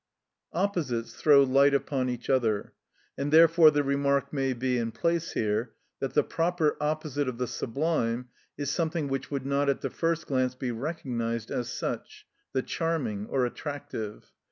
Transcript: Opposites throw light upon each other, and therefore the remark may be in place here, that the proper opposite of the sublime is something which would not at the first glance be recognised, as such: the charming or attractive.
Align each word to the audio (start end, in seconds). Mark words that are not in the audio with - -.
Opposites 0.53 1.13
throw 1.13 1.43
light 1.43 1.75
upon 1.75 2.09
each 2.09 2.27
other, 2.27 2.73
and 3.19 3.31
therefore 3.31 3.69
the 3.69 3.83
remark 3.83 4.33
may 4.33 4.51
be 4.53 4.79
in 4.79 4.91
place 4.91 5.33
here, 5.33 5.73
that 5.99 6.15
the 6.15 6.23
proper 6.23 6.75
opposite 6.81 7.27
of 7.29 7.37
the 7.37 7.45
sublime 7.45 8.27
is 8.57 8.71
something 8.71 9.09
which 9.09 9.29
would 9.29 9.45
not 9.45 9.69
at 9.69 9.81
the 9.81 9.91
first 9.91 10.25
glance 10.25 10.55
be 10.55 10.71
recognised, 10.71 11.51
as 11.51 11.69
such: 11.69 12.25
the 12.51 12.63
charming 12.63 13.27
or 13.27 13.45
attractive. 13.45 14.31